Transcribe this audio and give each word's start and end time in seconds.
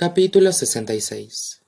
Capítulo 0.00 0.52
66 0.52 1.60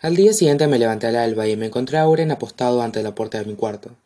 Al 0.00 0.16
día 0.16 0.34
siguiente 0.34 0.66
me 0.66 0.78
levanté 0.78 1.06
al 1.06 1.16
alba 1.16 1.48
y 1.48 1.56
me 1.56 1.64
encontré 1.64 1.96
a 1.96 2.06
Oren 2.06 2.30
apostado 2.30 2.82
ante 2.82 3.02
la 3.02 3.14
puerta 3.14 3.38
de 3.38 3.46
mi 3.46 3.54
cuarto. 3.54 3.96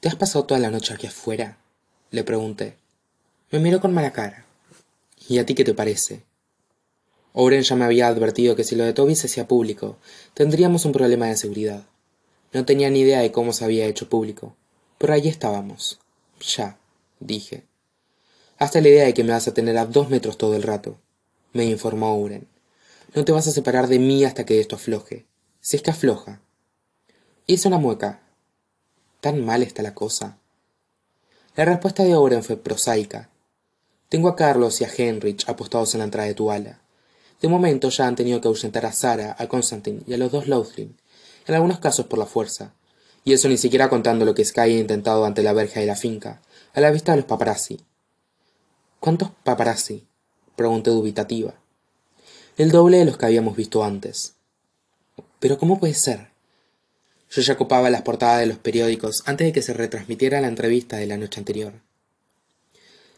¿Te 0.00 0.08
has 0.08 0.14
pasado 0.14 0.44
toda 0.44 0.60
la 0.60 0.70
noche 0.70 0.92
aquí 0.92 1.06
afuera? 1.06 1.56
le 2.10 2.24
pregunté. 2.24 2.76
Me 3.50 3.58
miró 3.58 3.80
con 3.80 3.94
mala 3.94 4.12
cara. 4.12 4.44
¿Y 5.30 5.38
a 5.38 5.46
ti 5.46 5.54
qué 5.54 5.64
te 5.64 5.72
parece? 5.72 6.24
Oren 7.32 7.62
ya 7.62 7.74
me 7.74 7.86
había 7.86 8.08
advertido 8.08 8.54
que 8.54 8.64
si 8.64 8.76
lo 8.76 8.84
de 8.84 8.92
Toby 8.92 9.14
se 9.14 9.28
hacía 9.28 9.48
público, 9.48 9.96
tendríamos 10.34 10.84
un 10.84 10.92
problema 10.92 11.28
de 11.28 11.38
seguridad. 11.38 11.84
No 12.52 12.66
tenía 12.66 12.90
ni 12.90 13.00
idea 13.00 13.20
de 13.20 13.32
cómo 13.32 13.54
se 13.54 13.64
había 13.64 13.86
hecho 13.86 14.10
público, 14.10 14.54
pero 14.98 15.14
allí 15.14 15.30
estábamos. 15.30 15.98
Ya, 16.38 16.76
dije. 17.18 17.64
Hasta 18.58 18.82
la 18.82 18.88
idea 18.88 19.06
de 19.06 19.14
que 19.14 19.24
me 19.24 19.32
vas 19.32 19.48
a 19.48 19.54
tener 19.54 19.78
a 19.78 19.86
dos 19.86 20.10
metros 20.10 20.36
todo 20.36 20.54
el 20.54 20.62
rato 20.62 20.98
me 21.52 21.64
informó 21.64 22.16
Uren. 22.18 22.46
No 23.14 23.24
te 23.24 23.32
vas 23.32 23.46
a 23.46 23.52
separar 23.52 23.88
de 23.88 23.98
mí 23.98 24.24
hasta 24.24 24.44
que 24.44 24.60
esto 24.60 24.76
afloje. 24.76 25.26
Si 25.60 25.76
es 25.76 25.82
que 25.82 25.90
afloja. 25.90 26.40
Hice 27.46 27.68
una 27.68 27.78
mueca. 27.78 28.20
¿Tan 29.20 29.44
mal 29.44 29.62
está 29.62 29.82
la 29.82 29.94
cosa? 29.94 30.38
La 31.56 31.64
respuesta 31.64 32.04
de 32.04 32.14
Oren 32.14 32.44
fue 32.44 32.56
prosaica. 32.56 33.30
Tengo 34.08 34.28
a 34.28 34.36
Carlos 34.36 34.80
y 34.80 34.84
a 34.84 34.88
Heinrich 34.88 35.48
apostados 35.48 35.94
en 35.94 35.98
la 35.98 36.04
entrada 36.04 36.28
de 36.28 36.34
tu 36.34 36.50
ala. 36.50 36.80
De 37.40 37.48
momento 37.48 37.88
ya 37.90 38.06
han 38.06 38.16
tenido 38.16 38.40
que 38.40 38.48
ahuyentar 38.48 38.86
a 38.86 38.92
Sara, 38.92 39.36
a 39.38 39.46
Constantine 39.46 40.02
y 40.06 40.14
a 40.14 40.18
los 40.18 40.32
dos 40.32 40.48
Lothling, 40.48 40.96
en 41.46 41.54
algunos 41.54 41.78
casos 41.78 42.06
por 42.06 42.18
la 42.18 42.26
fuerza. 42.26 42.72
Y 43.24 43.32
eso 43.32 43.48
ni 43.48 43.58
siquiera 43.58 43.88
contando 43.88 44.24
lo 44.24 44.34
que 44.34 44.44
Sky 44.44 44.60
ha 44.60 44.66
intentado 44.68 45.24
ante 45.24 45.42
la 45.42 45.52
verja 45.52 45.80
de 45.80 45.86
la 45.86 45.96
finca, 45.96 46.40
a 46.74 46.80
la 46.80 46.90
vista 46.90 47.12
de 47.12 47.18
los 47.18 47.26
paparazzi. 47.26 47.80
¿Cuántos 49.00 49.30
paparazzi? 49.44 50.07
Pregunté 50.58 50.90
dubitativa. 50.90 51.54
El 52.56 52.72
doble 52.72 52.98
de 52.98 53.04
los 53.04 53.16
que 53.16 53.26
habíamos 53.26 53.56
visto 53.56 53.84
antes. 53.84 54.34
Pero 55.38 55.56
¿cómo 55.56 55.78
puede 55.78 55.94
ser? 55.94 56.30
Yo 57.30 57.42
ya 57.42 57.56
copaba 57.56 57.90
las 57.90 58.02
portadas 58.02 58.40
de 58.40 58.46
los 58.46 58.58
periódicos 58.58 59.22
antes 59.24 59.46
de 59.46 59.52
que 59.52 59.62
se 59.62 59.72
retransmitiera 59.72 60.40
la 60.40 60.48
entrevista 60.48 60.96
de 60.96 61.06
la 61.06 61.16
noche 61.16 61.38
anterior. 61.38 61.74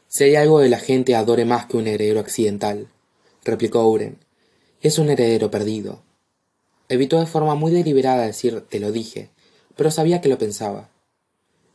Si 0.07 0.25
hay 0.25 0.37
algo 0.37 0.61
de 0.61 0.69
la 0.69 0.79
gente 0.79 1.15
adore 1.15 1.47
más 1.47 1.65
que 1.65 1.79
un 1.79 1.87
heredero 1.87 2.21
accidental, 2.21 2.89
replicó 3.43 3.89
Uren, 3.89 4.19
es 4.83 4.99
un 4.99 5.09
heredero 5.09 5.51
perdido. 5.51 6.03
Evitó 6.91 7.19
de 7.21 7.27
forma 7.27 7.55
muy 7.55 7.73
deliberada 7.73 8.27
decir 8.27 8.61
te 8.69 8.81
lo 8.81 8.93
dije, 8.93 9.31
pero 9.77 9.91
sabía 9.91 10.21
que 10.21 10.29
lo 10.29 10.37
pensaba. 10.37 10.91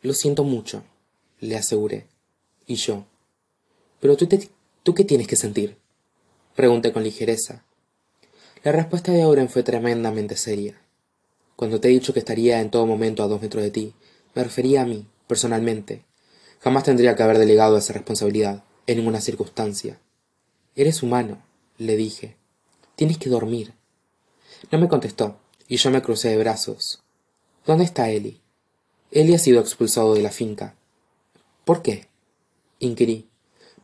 Lo 0.03 0.13
siento 0.13 0.43
mucho, 0.43 0.83
le 1.39 1.57
aseguré. 1.57 2.05
Y 2.67 2.75
yo. 2.75 3.05
Pero 3.99 4.15
tú 4.15 4.27
te, 4.27 4.49
¿Tú 4.85 4.93
qué 4.93 5.03
tienes 5.03 5.27
que 5.27 5.35
sentir? 5.35 5.79
Pregunté 6.55 6.93
con 6.93 7.03
ligereza. 7.03 7.65
La 8.63 8.71
respuesta 8.71 9.11
de 9.11 9.25
Oren 9.25 9.49
fue 9.49 9.63
tremendamente 9.63 10.37
seria. 10.37 10.79
Cuando 11.55 11.81
te 11.81 11.87
he 11.87 11.91
dicho 11.91 12.13
que 12.13 12.19
estaría 12.19 12.61
en 12.61 12.69
todo 12.69 12.85
momento 12.85 13.23
a 13.23 13.27
dos 13.27 13.41
metros 13.41 13.63
de 13.63 13.71
ti, 13.71 13.95
me 14.35 14.43
refería 14.43 14.83
a 14.83 14.85
mí, 14.85 15.07
personalmente. 15.25 16.05
Jamás 16.59 16.83
tendría 16.83 17.15
que 17.15 17.23
haber 17.23 17.39
delegado 17.39 17.79
esa 17.79 17.93
responsabilidad, 17.93 18.63
en 18.85 18.97
ninguna 18.97 19.21
circunstancia. 19.21 19.99
Eres 20.75 21.01
humano, 21.01 21.41
le 21.79 21.95
dije. 21.95 22.35
Tienes 22.95 23.17
que 23.17 23.31
dormir. 23.31 23.73
No 24.71 24.77
me 24.77 24.87
contestó, 24.87 25.39
y 25.67 25.77
yo 25.77 25.89
me 25.89 26.03
crucé 26.03 26.29
de 26.29 26.37
brazos. 26.37 27.01
¿Dónde 27.65 27.85
está 27.85 28.11
Eli? 28.11 28.39
Eli 29.09 29.33
ha 29.33 29.39
sido 29.39 29.61
expulsado 29.61 30.13
de 30.13 30.21
la 30.21 30.29
finca. 30.29 30.75
¿Por 31.63 31.81
qué? 31.81 32.07
inquirí 32.77 33.27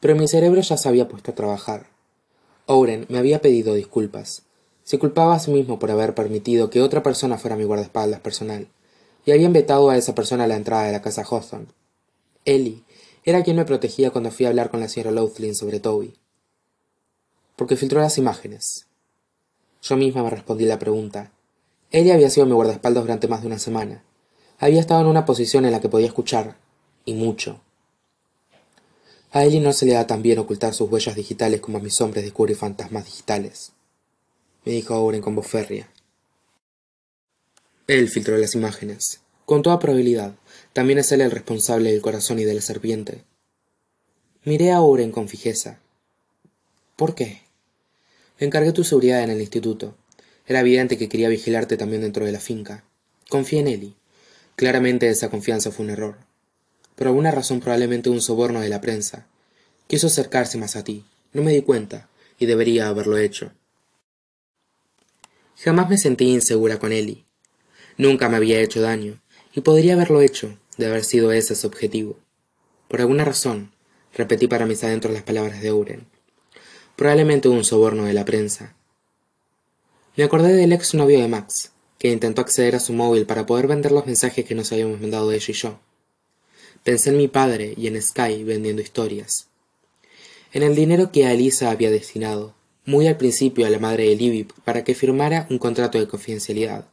pero 0.01 0.15
mi 0.15 0.27
cerebro 0.27 0.59
ya 0.59 0.75
se 0.75 0.89
había 0.89 1.07
puesto 1.07 1.31
a 1.31 1.35
trabajar. 1.35 1.87
Oren 2.65 3.05
me 3.07 3.19
había 3.19 3.41
pedido 3.41 3.73
disculpas. 3.73 4.43
Se 4.83 4.99
culpaba 4.99 5.35
a 5.35 5.39
sí 5.39 5.51
mismo 5.51 5.79
por 5.79 5.91
haber 5.91 6.13
permitido 6.13 6.69
que 6.69 6.81
otra 6.81 7.03
persona 7.03 7.37
fuera 7.37 7.55
mi 7.55 7.63
guardaespaldas 7.63 8.19
personal, 8.19 8.67
y 9.25 9.31
habían 9.31 9.53
vetado 9.53 9.89
a 9.89 9.97
esa 9.97 10.15
persona 10.15 10.43
a 10.43 10.47
la 10.47 10.55
entrada 10.55 10.83
de 10.83 10.91
la 10.91 11.01
casa 11.01 11.23
Hawthorne. 11.23 11.67
Ellie 12.43 12.83
era 13.23 13.43
quien 13.43 13.55
me 13.55 13.65
protegía 13.65 14.09
cuando 14.09 14.31
fui 14.31 14.47
a 14.47 14.49
hablar 14.49 14.71
con 14.71 14.79
la 14.79 14.89
señora 14.89 15.11
Louthlin 15.11 15.53
sobre 15.53 15.79
Toby. 15.79 16.15
Porque 17.55 17.77
filtró 17.77 18.01
las 18.01 18.17
imágenes. 18.17 18.87
Yo 19.83 19.95
misma 19.95 20.23
me 20.23 20.31
respondí 20.31 20.65
la 20.65 20.79
pregunta. 20.79 21.31
Ella 21.91 22.15
había 22.15 22.31
sido 22.31 22.47
mi 22.47 22.53
guardaespaldas 22.53 23.03
durante 23.03 23.27
más 23.27 23.41
de 23.41 23.47
una 23.47 23.59
semana. 23.59 24.03
Había 24.57 24.79
estado 24.79 25.01
en 25.01 25.07
una 25.07 25.25
posición 25.25 25.65
en 25.65 25.71
la 25.71 25.81
que 25.81 25.89
podía 25.89 26.07
escuchar, 26.07 26.57
y 27.05 27.13
mucho, 27.13 27.61
a 29.33 29.45
Ellie 29.45 29.61
no 29.61 29.71
se 29.71 29.85
le 29.85 29.93
da 29.93 30.05
tan 30.05 30.21
bien 30.21 30.39
ocultar 30.39 30.73
sus 30.73 30.91
huellas 30.91 31.15
digitales 31.15 31.61
como 31.61 31.77
a 31.77 31.81
mis 31.81 32.01
hombres 32.01 32.23
descubrir 32.23 32.57
fantasmas 32.57 33.05
digitales, 33.05 33.71
me 34.65 34.73
dijo 34.73 35.01
Oren 35.01 35.21
con 35.21 35.35
voz 35.35 35.47
férrea. 35.47 35.89
Él 37.87 38.09
filtró 38.09 38.37
las 38.37 38.55
imágenes. 38.55 39.21
Con 39.45 39.61
toda 39.61 39.79
probabilidad, 39.79 40.35
también 40.73 40.99
es 40.99 41.11
él 41.11 41.21
el 41.21 41.31
responsable 41.31 41.91
del 41.91 42.01
corazón 42.01 42.39
y 42.39 42.43
de 42.43 42.53
la 42.53 42.61
serpiente. 42.61 43.23
Miré 44.43 44.71
a 44.71 44.81
Oren 44.81 45.11
con 45.11 45.29
fijeza. 45.29 45.79
¿Por 46.95 47.15
qué? 47.15 47.41
Encargué 48.37 48.73
tu 48.73 48.83
seguridad 48.83 49.23
en 49.23 49.29
el 49.29 49.41
instituto. 49.41 49.95
Era 50.45 50.59
evidente 50.59 50.97
que 50.97 51.09
quería 51.09 51.29
vigilarte 51.29 51.77
también 51.77 52.01
dentro 52.01 52.25
de 52.25 52.31
la 52.31 52.39
finca. 52.39 52.83
Confié 53.29 53.59
en 53.59 53.67
Ellie. 53.67 53.95
Claramente 54.55 55.09
esa 55.09 55.29
confianza 55.29 55.71
fue 55.71 55.85
un 55.85 55.91
error 55.91 56.30
por 57.01 57.07
alguna 57.07 57.31
razón 57.31 57.61
probablemente 57.61 58.11
un 58.11 58.21
soborno 58.21 58.61
de 58.61 58.69
la 58.69 58.79
prensa. 58.79 59.25
Quiso 59.87 60.05
acercarse 60.05 60.59
más 60.59 60.75
a 60.75 60.83
ti. 60.83 61.03
No 61.33 61.41
me 61.41 61.51
di 61.51 61.63
cuenta, 61.63 62.09
y 62.37 62.45
debería 62.45 62.89
haberlo 62.89 63.17
hecho. 63.17 63.53
Jamás 65.57 65.89
me 65.89 65.97
sentí 65.97 66.25
insegura 66.25 66.77
con 66.77 66.91
Eli. 66.91 67.25
Nunca 67.97 68.29
me 68.29 68.37
había 68.37 68.61
hecho 68.61 68.83
daño, 68.83 69.19
y 69.55 69.61
podría 69.61 69.93
haberlo 69.93 70.21
hecho, 70.21 70.59
de 70.77 70.85
haber 70.85 71.03
sido 71.03 71.31
ese 71.31 71.55
su 71.55 71.65
objetivo. 71.65 72.19
Por 72.87 73.01
alguna 73.01 73.25
razón, 73.25 73.71
repetí 74.13 74.47
para 74.47 74.67
mis 74.67 74.83
adentros 74.83 75.11
las 75.11 75.23
palabras 75.23 75.59
de 75.59 75.71
Uren. 75.71 76.05
Probablemente 76.97 77.49
un 77.49 77.63
soborno 77.63 78.05
de 78.05 78.13
la 78.13 78.25
prensa. 78.25 78.75
Me 80.15 80.23
acordé 80.23 80.53
del 80.53 80.71
ex 80.71 80.93
novio 80.93 81.19
de 81.19 81.27
Max, 81.27 81.71
que 81.97 82.11
intentó 82.11 82.41
acceder 82.41 82.75
a 82.75 82.79
su 82.79 82.93
móvil 82.93 83.25
para 83.25 83.47
poder 83.47 83.65
vender 83.65 83.91
los 83.91 84.05
mensajes 84.05 84.45
que 84.45 84.53
nos 84.53 84.71
habíamos 84.71 85.01
mandado 85.01 85.31
ella 85.31 85.45
y 85.49 85.53
yo. 85.53 85.79
Pensé 86.83 87.11
en 87.11 87.17
mi 87.17 87.27
padre 87.27 87.75
y 87.77 87.85
en 87.85 88.01
Sky 88.01 88.43
vendiendo 88.43 88.81
historias. 88.81 89.49
En 90.51 90.63
el 90.63 90.75
dinero 90.75 91.11
que 91.11 91.27
a 91.27 91.33
Elisa 91.33 91.69
había 91.69 91.91
destinado, 91.91 92.55
muy 92.85 93.05
al 93.05 93.17
principio 93.17 93.67
a 93.67 93.69
la 93.69 93.77
madre 93.77 94.05
de 94.09 94.15
Libby 94.15 94.47
para 94.65 94.83
que 94.83 94.95
firmara 94.95 95.45
un 95.51 95.59
contrato 95.59 95.99
de 95.99 96.07
confidencialidad. 96.07 96.87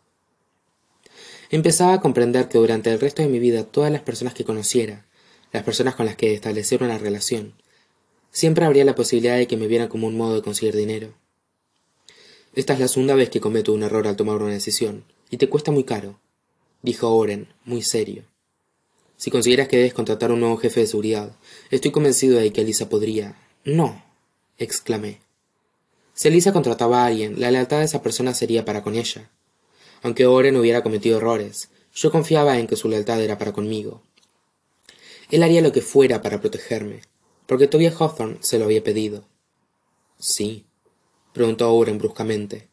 Empezaba 1.51 1.95
a 1.95 2.01
comprender 2.03 2.49
que 2.49 2.59
durante 2.59 2.91
el 2.91 3.01
resto 3.01 3.23
de 3.23 3.29
mi 3.29 3.39
vida 3.39 3.65
todas 3.65 3.91
las 3.91 4.03
personas 4.03 4.35
que 4.35 4.45
conociera, 4.45 5.07
las 5.53 5.63
personas 5.63 5.95
con 5.95 6.05
las 6.05 6.17
que 6.17 6.35
estableciera 6.35 6.85
una 6.85 6.99
relación, 6.99 7.55
siempre 8.31 8.67
habría 8.67 8.85
la 8.85 8.95
posibilidad 8.95 9.39
de 9.39 9.47
que 9.47 9.57
me 9.57 9.69
vieran 9.69 9.89
como 9.89 10.07
un 10.07 10.19
modo 10.19 10.35
de 10.35 10.43
conseguir 10.43 10.77
dinero. 10.77 11.15
Esta 12.55 12.75
es 12.75 12.81
la 12.81 12.89
segunda 12.89 13.15
vez 13.15 13.31
que 13.31 13.41
cometo 13.41 13.73
un 13.73 13.83
error 13.83 14.07
al 14.07 14.17
tomar 14.17 14.37
una 14.43 14.53
decisión, 14.53 15.05
y 15.31 15.39
te 15.39 15.49
cuesta 15.49 15.71
muy 15.71 15.85
caro, 15.85 16.21
dijo 16.83 17.09
Oren, 17.09 17.49
muy 17.65 17.81
serio. 17.81 18.25
Si 19.19 19.33
consideras 19.33 19.67
que 19.67 19.77
debes 19.77 19.95
contratar 19.95 20.31
un 20.31 20.39
nuevo 20.39 20.57
jefe 20.59 20.79
de 20.79 20.87
seguridad, 20.87 21.33
estoy 21.73 21.91
convencido 21.91 22.39
de 22.39 22.53
que 22.53 22.61
Elisa 22.61 22.89
podría. 22.89 23.37
No, 23.65 24.01
exclamé. 24.59 25.19
Si 26.15 26.29
Elisa 26.29 26.53
contrataba 26.53 27.03
a 27.03 27.07
alguien, 27.07 27.41
la 27.41 27.51
lealtad 27.51 27.81
de 27.81 27.87
esa 27.87 28.01
persona 28.01 28.33
sería 28.33 28.65
para 28.65 28.85
con 28.85 28.95
ella. 28.95 29.29
Aunque 30.03 30.27
Oren 30.27 30.57
hubiera 30.57 30.85
cometido 30.85 31.19
errores, 31.19 31.69
yo 31.93 32.13
confiaba 32.13 32.61
en 32.61 32.69
que 32.69 32.77
su 32.77 32.89
lealtad 32.89 33.21
era 33.21 33.39
para 33.39 33.53
conmigo. 33.53 34.03
Él 35.33 35.43
haría 35.43 35.63
lo 35.63 35.73
que 35.73 35.83
fuera 35.83 36.23
para 36.23 36.41
protegerme, 36.41 37.01
porque 37.47 37.67
Tobias 37.67 38.01
Hawthorne 38.01 38.39
se 38.41 38.61
lo 38.61 38.67
había 38.67 38.85
pedido. 38.85 39.25
Sí, 40.21 40.65
preguntó 41.33 41.75
Oren 41.75 41.99
bruscamente. 41.99 42.69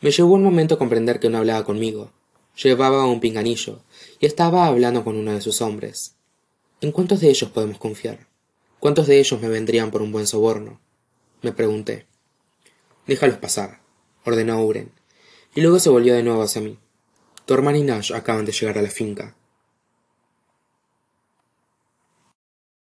Me 0.00 0.10
llevó 0.10 0.34
un 0.34 0.42
momento 0.42 0.76
comprender 0.76 1.20
que 1.20 1.28
no 1.28 1.38
hablaba 1.38 1.64
conmigo, 1.64 2.10
Llevaba 2.62 3.06
un 3.06 3.20
pinganillo 3.20 3.82
y 4.20 4.26
estaba 4.26 4.66
hablando 4.66 5.04
con 5.04 5.16
uno 5.16 5.32
de 5.32 5.40
sus 5.40 5.60
hombres. 5.60 6.14
¿En 6.80 6.92
cuántos 6.92 7.20
de 7.20 7.30
ellos 7.30 7.50
podemos 7.50 7.78
confiar? 7.78 8.28
¿Cuántos 8.78 9.06
de 9.06 9.18
ellos 9.18 9.40
me 9.40 9.48
vendrían 9.48 9.90
por 9.90 10.02
un 10.02 10.12
buen 10.12 10.26
soborno? 10.26 10.80
me 11.42 11.52
pregunté. 11.52 12.06
Déjalos 13.06 13.38
pasar, 13.38 13.80
ordenó 14.24 14.64
Uren, 14.64 14.90
y 15.54 15.60
luego 15.60 15.78
se 15.78 15.90
volvió 15.90 16.14
de 16.14 16.22
nuevo 16.22 16.42
hacia 16.42 16.62
mí. 16.62 16.78
Tu 17.44 17.54
y 17.54 17.82
Nash 17.82 18.12
acaban 18.12 18.46
de 18.46 18.52
llegar 18.52 18.78
a 18.78 18.82
la 18.82 18.88
finca. 18.88 19.36